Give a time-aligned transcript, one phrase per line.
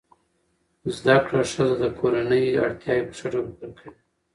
[0.95, 3.99] زده کړه ښځه د کورنۍ اړتیاوې په ښه ډول پوره کوي.